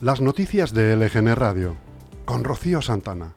[0.00, 1.74] Las noticias de LGN Radio
[2.24, 3.34] con Rocío Santana.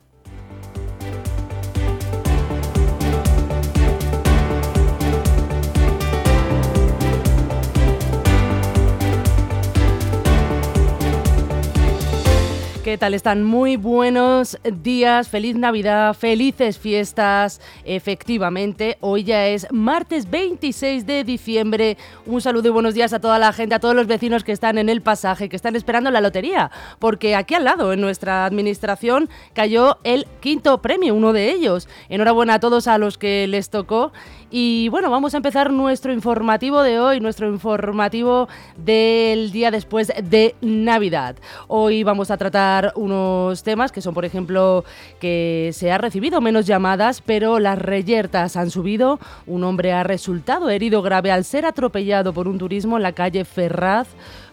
[12.92, 13.44] ¿Qué tal están?
[13.46, 17.62] Muy buenos días, feliz Navidad, felices fiestas.
[17.85, 21.98] Efectivamente, hoy ya es martes 26 de diciembre.
[22.26, 24.77] Un saludo y buenos días a toda la gente, a todos los vecinos que están
[24.77, 29.30] en el pasaje, que están esperando la lotería, porque aquí al lado, en nuestra administración,
[29.54, 31.88] cayó el quinto premio, uno de ellos.
[32.10, 34.12] Enhorabuena a todos a los que les tocó.
[34.54, 40.55] Y bueno, vamos a empezar nuestro informativo de hoy, nuestro informativo del día después de
[40.60, 41.38] Navidad.
[41.70, 44.84] Hoy vamos a tratar unos temas que son, por ejemplo,
[45.22, 49.22] que se ha recibido menos llamadas, pero las reyertas han subido.
[49.48, 53.46] Un hombre ha resultado herido grave al ser atropellado por un turismo en la calle
[53.46, 54.10] Ferraz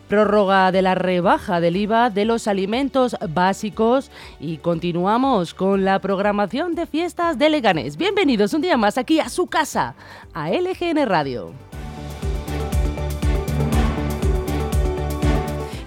[0.08, 6.74] prórroga de la rebaja del IVA de los alimentos básicos y continuamos con la programación
[6.74, 7.96] de fiestas de Leganés.
[7.96, 9.94] Bienvenidos un día más aquí a su casa,
[10.32, 11.52] a LGN Radio.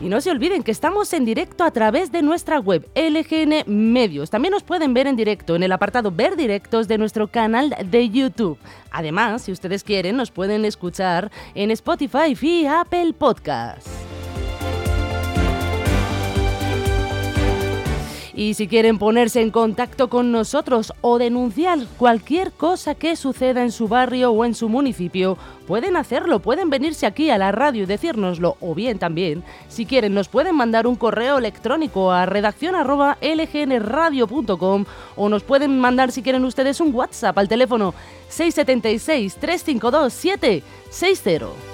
[0.02, 4.32] Y no se olviden que estamos en directo a través de nuestra web LGN Medios.
[4.32, 8.10] También nos pueden ver en directo en el apartado Ver Directos de nuestro canal de
[8.10, 8.58] YouTube.
[8.90, 14.11] Además, si ustedes quieren, nos pueden escuchar en Spotify y Apple Podcasts.
[18.34, 23.72] Y si quieren ponerse en contacto con nosotros o denunciar cualquier cosa que suceda en
[23.72, 27.86] su barrio o en su municipio, pueden hacerlo, pueden venirse aquí a la radio y
[27.86, 34.86] decírnoslo, o bien también, si quieren, nos pueden mandar un correo electrónico a redacción.lgnradio.com
[35.16, 37.94] o nos pueden mandar, si quieren ustedes, un WhatsApp al teléfono
[38.30, 41.71] 676 352 760.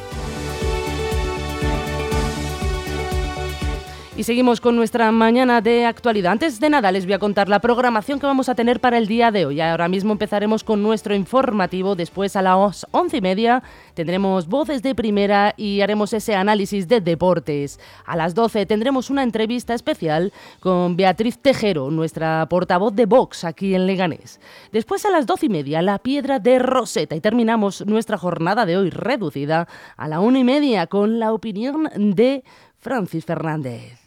[4.17, 6.31] Y seguimos con nuestra mañana de actualidad.
[6.31, 9.05] Antes de nada, les voy a contar la programación que vamos a tener para el
[9.05, 9.61] día de hoy.
[9.61, 11.95] Ahora mismo empezaremos con nuestro informativo.
[11.95, 13.61] Después, a las once y media,
[13.93, 17.80] tendremos voces de primera y haremos ese análisis de deportes.
[18.08, 23.75] A las doce tendremos una entrevista especial con Beatriz Tejero, nuestra portavoz de Vox aquí
[23.75, 24.39] en Leganés.
[24.71, 27.15] Después, a las doce y media, la piedra de Roseta.
[27.15, 31.87] Y terminamos nuestra jornada de hoy reducida a la una y media con la opinión
[31.95, 32.43] de
[32.80, 34.06] Francis Fernández.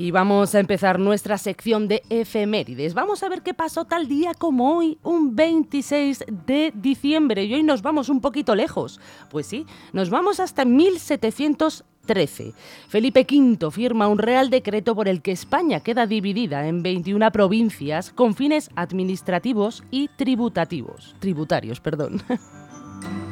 [0.00, 2.94] Y vamos a empezar nuestra sección de efemérides.
[2.94, 7.44] Vamos a ver qué pasó tal día como hoy, un 26 de diciembre.
[7.44, 8.98] Y hoy nos vamos un poquito lejos.
[9.28, 12.54] Pues sí, nos vamos hasta 1713.
[12.88, 18.10] Felipe V firma un real decreto por el que España queda dividida en 21 provincias
[18.10, 21.14] con fines administrativos y tributativos.
[21.18, 22.22] Tributarios, perdón.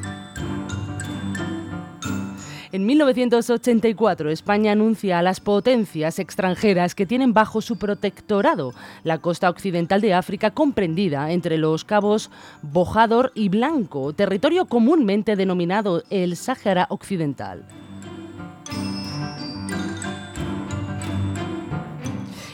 [2.71, 8.75] En 1984, España anuncia a las potencias extranjeras que tienen bajo su protectorado
[9.05, 12.31] la costa occidental de África comprendida entre los cabos
[12.61, 17.65] Bojador y Blanco, territorio comúnmente denominado el Sáhara Occidental.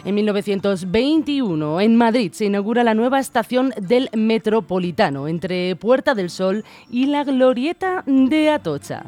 [0.05, 6.63] En 1921, en Madrid, se inaugura la nueva estación del Metropolitano entre Puerta del Sol
[6.91, 9.07] y la Glorieta de Atocha.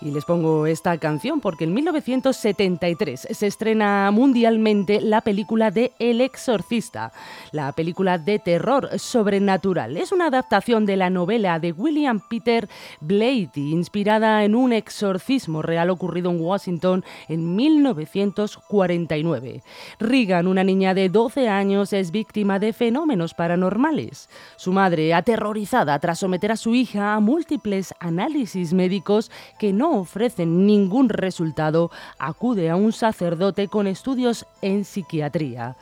[0.00, 6.20] Y les pongo esta canción porque en 1973 se estrena mundialmente la película de El
[6.20, 7.12] Exorcista,
[7.50, 9.96] la película de terror sobrenatural.
[9.96, 12.68] Es una adaptación de la novela de William Peter
[13.00, 19.64] Blatty, inspirada en un exorcismo real ocurrido en Washington en 1949.
[19.98, 24.30] Regan, una niña de 12 años, es víctima de fenómenos paranormales.
[24.54, 30.66] Su madre, aterrorizada tras someter a su hija a múltiples análisis médicos que no ofrecen
[30.66, 35.76] ningún resultado, acude a un sacerdote con estudios en psiquiatría.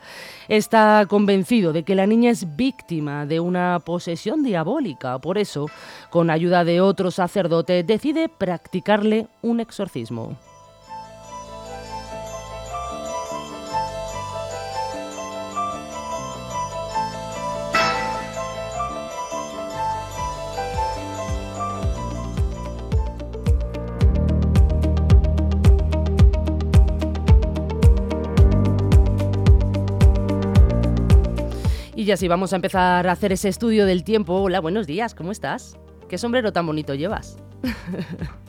[0.47, 5.67] Está convencido de que la niña es víctima de una posesión diabólica, por eso,
[6.09, 10.37] con ayuda de otro sacerdote, decide practicarle un exorcismo.
[32.07, 34.35] Y así vamos a empezar a hacer ese estudio del tiempo.
[34.35, 35.77] Hola, buenos días, ¿cómo estás?
[36.07, 37.35] ¿Qué sombrero tan bonito llevas?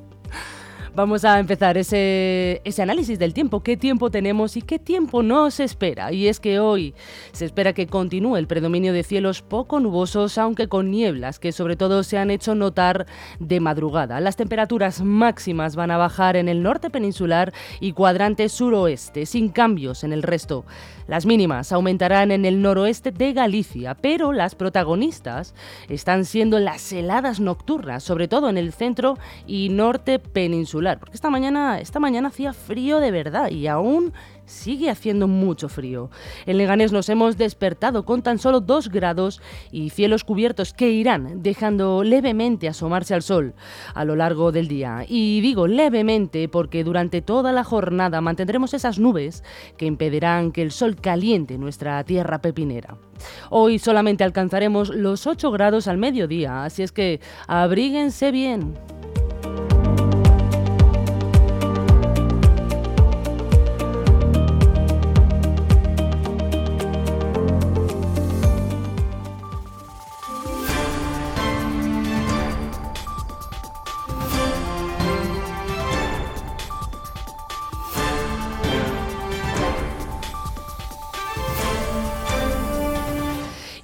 [0.94, 5.60] Vamos a empezar ese, ese, análisis del tiempo, qué tiempo tenemos y qué tiempo nos
[5.60, 6.12] espera.
[6.12, 6.92] Y es que hoy
[7.30, 11.76] se espera que continúe el predominio de cielos poco nubosos, aunque con nieblas, que sobre
[11.76, 13.06] todo se han hecho notar
[13.38, 14.20] de madrugada.
[14.20, 20.02] Las temperaturas máximas van a bajar en el norte peninsular y cuadrante suroeste, sin cambios
[20.02, 20.64] en el resto.
[21.08, 25.54] Las mínimas aumentarán en el noroeste de Galicia, pero las protagonistas
[25.88, 29.16] están siendo las heladas nocturnas, sobre todo en el centro
[29.46, 34.12] y norte peninsular, porque esta mañana, esta mañana hacía frío de verdad y aún
[34.48, 36.10] sigue haciendo mucho frío.
[36.46, 39.40] En Leganés nos hemos despertado con tan solo 2 grados
[39.70, 43.54] y cielos cubiertos que irán dejando levemente asomarse al sol
[43.94, 45.04] a lo largo del día.
[45.06, 49.44] Y digo levemente porque durante toda la jornada mantendremos esas nubes
[49.76, 52.96] que impedirán que el sol caliente nuestra tierra pepinera.
[53.50, 58.74] Hoy solamente alcanzaremos los 8 grados al mediodía, así es que abríguense bien.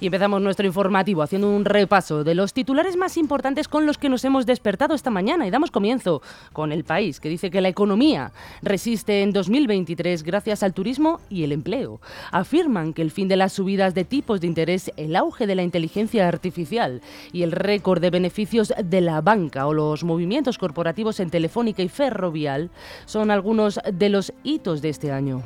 [0.05, 4.07] Y empezamos nuestro informativo haciendo un repaso de los titulares más importantes con los que
[4.07, 5.47] nos hemos despertado esta mañana.
[5.47, 6.21] Y damos comienzo
[6.53, 8.31] con el país, que dice que la economía
[8.61, 12.01] resiste en 2023 gracias al turismo y el empleo.
[12.31, 15.63] Afirman que el fin de las subidas de tipos de interés, el auge de la
[15.63, 17.01] inteligencia artificial
[17.33, 21.89] y el récord de beneficios de la banca o los movimientos corporativos en Telefónica y
[21.89, 22.69] Ferrovial
[23.07, 25.41] son algunos de los hitos de este año.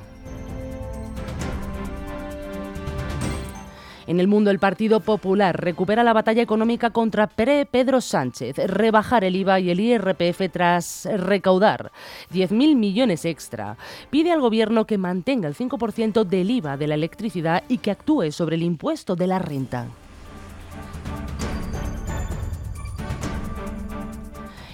[4.09, 9.35] En el mundo, el Partido Popular recupera la batalla económica contra Pedro Sánchez, rebajar el
[9.35, 11.91] IVA y el IRPF tras recaudar
[12.33, 13.77] 10.000 millones extra.
[14.09, 18.31] Pide al Gobierno que mantenga el 5% del IVA de la electricidad y que actúe
[18.31, 19.85] sobre el impuesto de la renta.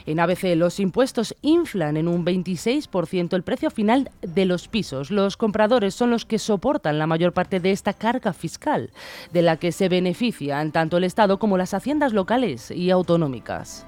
[0.05, 5.09] En ABC, los impuestos inflan en un 26% el precio final de los pisos.
[5.09, 8.91] Los compradores son los que soportan la mayor parte de esta carga fiscal,
[9.33, 13.85] de la que se benefician tanto el Estado como las haciendas locales y autonómicas.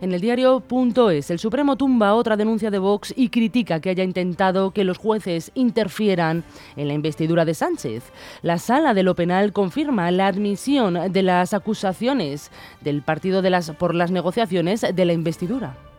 [0.00, 4.70] En el diario.es, el Supremo tumba otra denuncia de Vox y critica que haya intentado
[4.70, 6.42] que los jueces interfieran
[6.76, 8.04] en la investidura de Sánchez.
[8.40, 12.50] La sala de lo penal confirma la admisión de las acusaciones
[12.80, 15.89] del partido de las, por las negociaciones de la investidura.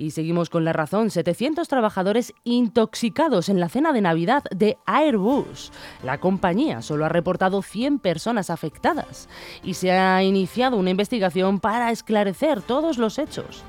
[0.00, 1.10] Y seguimos con la razón.
[1.10, 5.72] 700 trabajadores intoxicados en la cena de Navidad de Airbus.
[6.02, 9.28] La compañía solo ha reportado 100 personas afectadas
[9.62, 13.62] y se ha iniciado una investigación para esclarecer todos los hechos.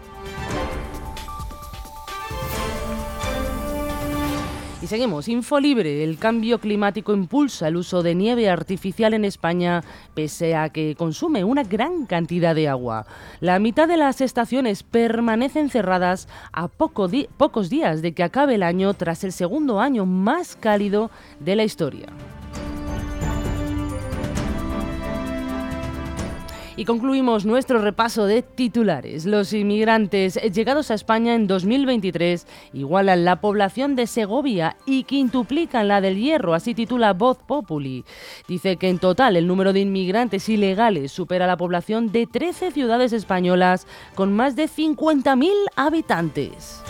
[4.81, 9.83] Y seguimos, Infolibre, el cambio climático impulsa el uso de nieve artificial en España
[10.15, 13.05] pese a que consume una gran cantidad de agua.
[13.41, 18.95] La mitad de las estaciones permanecen cerradas a pocos días de que acabe el año
[18.95, 22.07] tras el segundo año más cálido de la historia.
[26.77, 29.25] Y concluimos nuestro repaso de titulares.
[29.25, 36.01] Los inmigrantes llegados a España en 2023 igualan la población de Segovia y quintuplican la
[36.01, 38.05] del Hierro, así titula Voz Populi.
[38.47, 43.13] Dice que en total el número de inmigrantes ilegales supera la población de 13 ciudades
[43.13, 43.85] españolas
[44.15, 46.81] con más de 50.000 habitantes.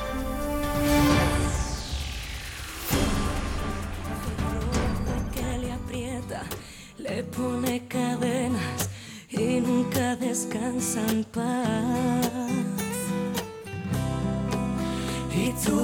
[6.97, 7.87] le pone
[10.81, 12.27] san paz
[15.31, 15.81] y tu.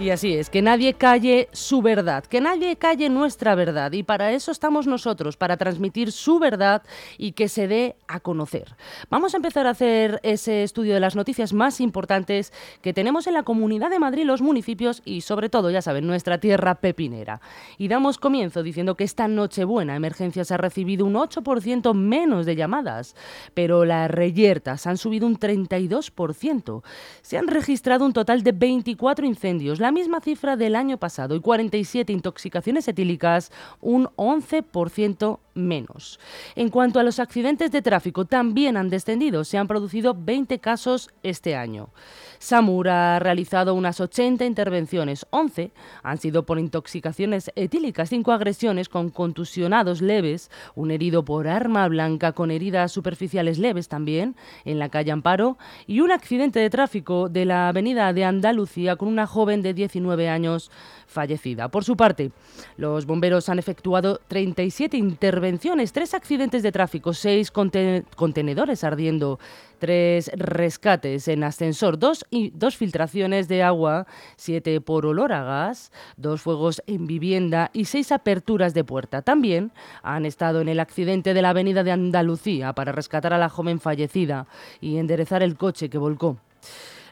[0.00, 3.92] Y así es, que nadie calle su verdad, que nadie calle nuestra verdad.
[3.92, 6.82] Y para eso estamos nosotros, para transmitir su verdad
[7.18, 8.76] y que se dé a conocer.
[9.10, 13.34] Vamos a empezar a hacer ese estudio de las noticias más importantes que tenemos en
[13.34, 17.42] la Comunidad de Madrid, los municipios y sobre todo, ya saben, nuestra tierra pepinera.
[17.76, 23.14] Y damos comienzo diciendo que esta Nochebuena Emergencias ha recibido un 8% menos de llamadas,
[23.52, 26.82] pero las reyertas han subido un 32%.
[27.20, 32.12] Se han registrado un total de 24 incendios misma cifra del año pasado y 47
[32.12, 36.18] intoxicaciones etílicas, un 11% menos.
[36.54, 39.44] En cuanto a los accidentes de tráfico, también han descendido.
[39.44, 41.90] Se han producido 20 casos este año.
[42.38, 49.10] SAMUR ha realizado unas 80 intervenciones, 11 han sido por intoxicaciones etílicas, 5 agresiones con
[49.10, 55.12] contusionados leves, un herido por arma blanca con heridas superficiales leves también en la calle
[55.12, 59.74] Amparo y un accidente de tráfico de la avenida de Andalucía con una joven de
[59.74, 60.70] 19 años
[61.06, 61.68] fallecida.
[61.68, 62.32] Por su parte,
[62.76, 69.38] los bomberos han efectuado 37 intervenciones, 3 accidentes de tráfico, 6 contenedores ardiendo,
[69.78, 74.06] 3 rescates en ascensor, 2 y dos filtraciones de agua,
[74.36, 79.22] 7 por olor a gas, 2 fuegos en vivienda y 6 aperturas de puerta.
[79.22, 83.48] También han estado en el accidente de la avenida de Andalucía para rescatar a la
[83.48, 84.46] joven fallecida
[84.80, 86.36] y enderezar el coche que volcó.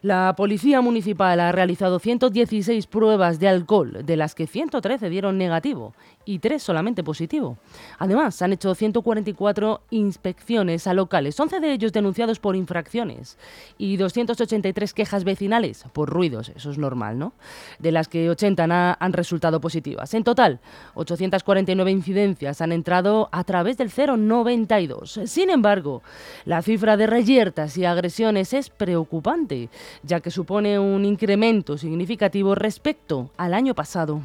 [0.01, 5.93] La Policía Municipal ha realizado 116 pruebas de alcohol, de las que 113 dieron negativo
[6.29, 7.57] y 3 solamente positivo.
[7.99, 13.39] Además, han hecho 144 inspecciones a locales, 11 de ellos denunciados por infracciones
[13.79, 17.33] y 283 quejas vecinales por ruidos, eso es normal, ¿no?
[17.79, 20.13] De las que 80 han resultado positivas.
[20.13, 20.61] En total,
[20.97, 25.21] 849 incidencias han entrado a través del 092.
[25.25, 26.03] Sin embargo,
[26.45, 29.71] la cifra de reyertas y agresiones es preocupante
[30.03, 34.21] ya que supone un incremento significativo respecto al año pasado.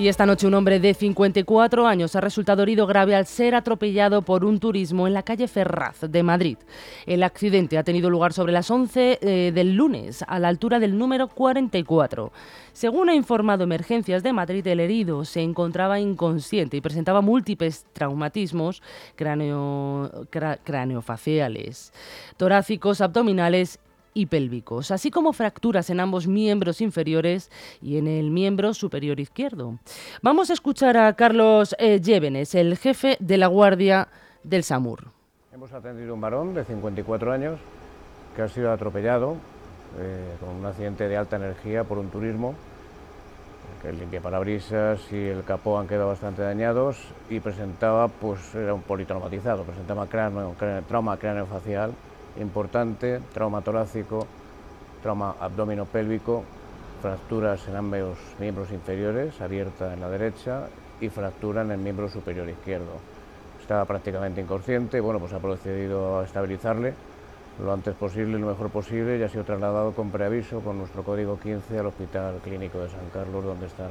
[0.00, 4.22] Y esta noche un hombre de 54 años ha resultado herido grave al ser atropellado
[4.22, 6.56] por un turismo en la calle Ferraz de Madrid.
[7.04, 10.96] El accidente ha tenido lugar sobre las 11 eh, del lunes, a la altura del
[10.96, 12.32] número 44.
[12.72, 18.82] Según ha informado Emergencias de Madrid, el herido se encontraba inconsciente y presentaba múltiples traumatismos
[19.16, 21.92] craneofaciales,
[22.38, 23.78] torácicos, abdominales
[24.14, 27.50] y pélvicos, así como fracturas en ambos miembros inferiores
[27.80, 29.78] y en el miembro superior izquierdo.
[30.22, 32.00] Vamos a escuchar a Carlos eh,
[32.52, 34.08] el jefe de la Guardia
[34.42, 35.08] del SAMUR.
[35.52, 37.60] Hemos atendido un varón de 54 años
[38.34, 39.36] que ha sido atropellado
[39.98, 42.54] eh, con un accidente de alta energía por un turismo,
[43.84, 46.98] el limpiaparabrisas y el capó han quedado bastante dañados
[47.30, 50.54] y presentaba, pues era un politraumatizado, presentaba cráneo,
[50.86, 51.92] trauma craneofacial
[52.38, 54.26] importante, trauma torácico,
[55.02, 56.44] trauma abdominopélvico,
[57.00, 60.68] fracturas en ambos miembros inferiores, abierta en la derecha
[61.00, 62.92] y fractura en el miembro superior izquierdo.
[63.60, 66.94] Estaba prácticamente inconsciente, bueno, pues ha procedido a estabilizarle
[67.62, 71.38] lo antes posible, lo mejor posible y ha sido trasladado con preaviso con nuestro código
[71.38, 73.90] 15 al Hospital Clínico de San Carlos, donde están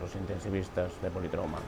[0.00, 1.58] los intensivistas de politrauma.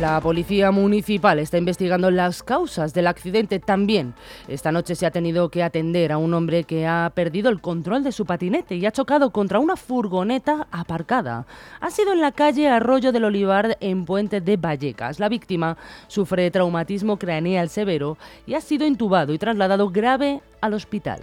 [0.00, 4.14] La policía municipal está investigando las causas del accidente también.
[4.48, 8.02] Esta noche se ha tenido que atender a un hombre que ha perdido el control
[8.02, 11.44] de su patinete y ha chocado contra una furgoneta aparcada.
[11.82, 15.20] Ha sido en la calle Arroyo del Olivar en Puente de Vallecas.
[15.20, 15.76] La víctima
[16.08, 18.16] sufre traumatismo craneal severo
[18.46, 21.20] y ha sido intubado y trasladado grave al hospital.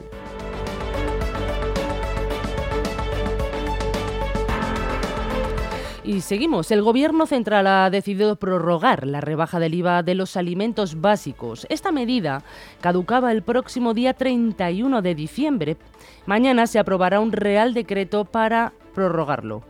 [6.07, 6.71] Y seguimos.
[6.71, 11.67] El Gobierno central ha decidido prorrogar la rebaja del IVA de los alimentos básicos.
[11.69, 12.43] Esta medida
[12.79, 15.75] caducaba el próximo día 31 de diciembre.
[16.25, 19.63] Mañana se aprobará un real decreto para prorrogarlo.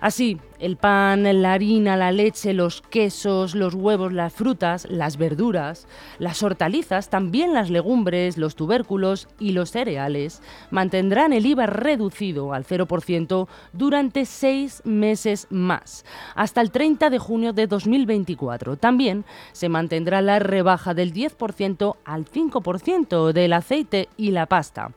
[0.00, 5.86] Así, el pan, la harina, la leche, los quesos, los huevos, las frutas, las verduras,
[6.18, 12.64] las hortalizas, también las legumbres, los tubérculos y los cereales mantendrán el IVA reducido al
[12.64, 18.76] 0% durante seis meses más, hasta el 30 de junio de 2024.
[18.76, 24.92] También se mantendrá la rebaja del 10% al 5% del aceite y la pasta.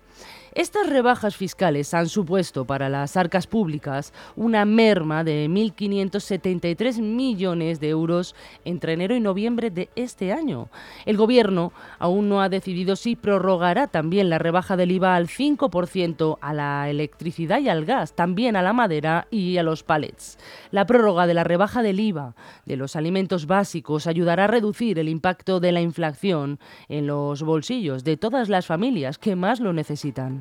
[0.53, 7.87] Estas rebajas fiscales han supuesto para las arcas públicas una merma de 1.573 millones de
[7.87, 10.67] euros entre enero y noviembre de este año.
[11.05, 16.37] El Gobierno aún no ha decidido si prorrogará también la rebaja del IVA al 5%
[16.41, 20.37] a la electricidad y al gas, también a la madera y a los palets.
[20.71, 25.07] La prórroga de la rebaja del IVA de los alimentos básicos ayudará a reducir el
[25.07, 30.40] impacto de la inflación en los bolsillos de todas las familias que más lo necesitan.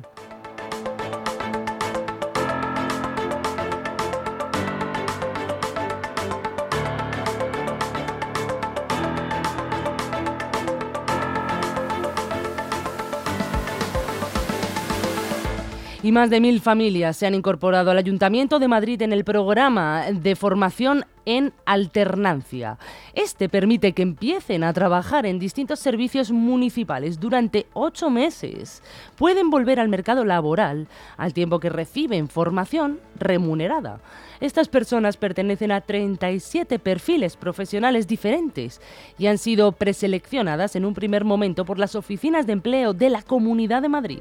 [16.03, 20.05] Y más de mil familias se han incorporado al Ayuntamiento de Madrid en el programa
[20.11, 22.77] de formación en alternancia.
[23.13, 28.83] Este permite que empiecen a trabajar en distintos servicios municipales durante ocho meses.
[29.17, 30.87] Pueden volver al mercado laboral
[31.17, 33.99] al tiempo que reciben formación remunerada.
[34.39, 38.81] Estas personas pertenecen a 37 perfiles profesionales diferentes
[39.17, 43.21] y han sido preseleccionadas en un primer momento por las oficinas de empleo de la
[43.21, 44.19] Comunidad de Madrid.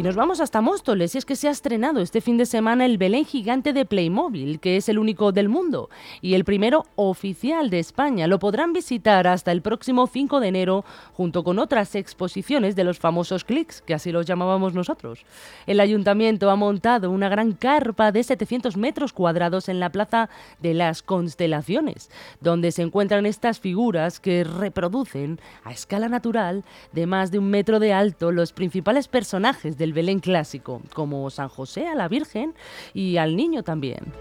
[0.00, 2.86] Y nos vamos hasta Móstoles, y es que se ha estrenado este fin de semana
[2.86, 5.90] el Belén gigante de Playmobil, que es el único del mundo
[6.22, 8.26] y el primero oficial de España.
[8.26, 12.98] Lo podrán visitar hasta el próximo 5 de enero, junto con otras exposiciones de los
[12.98, 15.26] famosos clics, que así los llamábamos nosotros.
[15.66, 20.30] El ayuntamiento ha montado una gran carpa de 700 metros cuadrados en la Plaza
[20.60, 27.30] de las Constelaciones, donde se encuentran estas figuras que reproducen a escala natural de más
[27.30, 32.08] de un metro de alto los principales personajes Belén clásico, como San José a la
[32.08, 32.54] Virgen
[32.94, 34.12] y al niño también.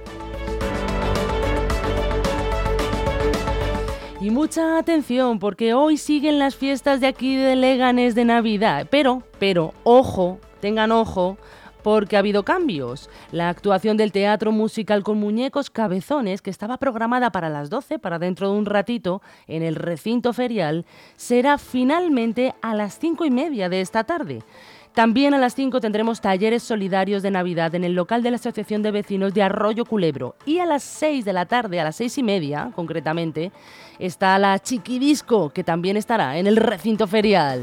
[4.22, 8.86] Y mucha atención porque hoy siguen las fiestas de aquí de Leganes de Navidad.
[8.90, 11.38] Pero, pero, ojo, tengan ojo,
[11.84, 13.10] porque ha habido cambios.
[13.32, 18.20] La actuación del teatro musical con muñecos cabezones, que estaba programada para las 12, para
[18.20, 20.86] dentro de un ratito, en el recinto ferial,
[21.16, 24.44] será finalmente a las 5 y media de esta tarde.
[24.94, 28.82] También a las 5 tendremos talleres solidarios de Navidad en el local de la Asociación
[28.82, 30.36] de Vecinos de Arroyo Culebro.
[30.46, 33.52] Y a las 6 de la tarde, a las 6 y media concretamente,
[33.98, 37.62] está la Chiquidisco, que también estará en el recinto ferial.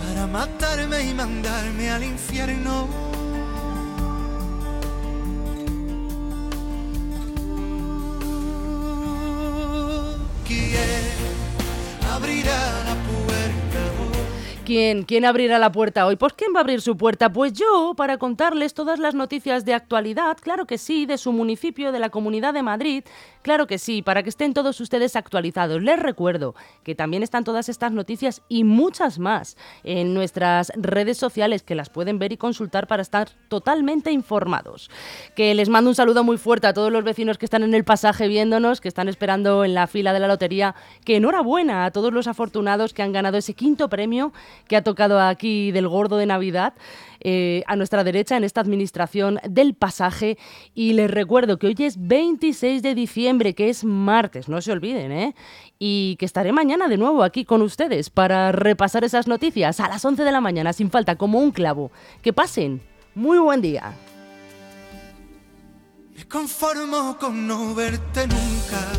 [0.00, 3.03] Para matarme y mandarme al infierno
[14.64, 16.16] ¿Quién, ¿Quién abrirá la puerta hoy?
[16.16, 17.30] Pues ¿quién va a abrir su puerta?
[17.30, 21.92] Pues yo, para contarles todas las noticias de actualidad, claro que sí, de su municipio,
[21.92, 23.04] de la Comunidad de Madrid,
[23.42, 25.82] claro que sí, para que estén todos ustedes actualizados.
[25.82, 31.62] Les recuerdo que también están todas estas noticias y muchas más en nuestras redes sociales
[31.62, 34.90] que las pueden ver y consultar para estar totalmente informados.
[35.36, 37.84] Que les mando un saludo muy fuerte a todos los vecinos que están en el
[37.84, 40.74] pasaje viéndonos, que están esperando en la fila de la lotería,
[41.04, 44.32] que enhorabuena a todos los afortunados que han ganado ese quinto premio
[44.68, 46.74] que ha tocado aquí del gordo de Navidad.
[47.26, 50.36] Eh, a nuestra derecha en esta administración del pasaje.
[50.74, 55.10] Y les recuerdo que hoy es 26 de diciembre, que es martes, no se olviden,
[55.10, 55.34] ¿eh?
[55.78, 60.04] Y que estaré mañana de nuevo aquí con ustedes para repasar esas noticias a las
[60.04, 61.90] 11 de la mañana, sin falta, como un clavo.
[62.20, 62.82] Que pasen.
[63.14, 63.94] Muy buen día.
[66.14, 68.93] Me conformo con no verte nunca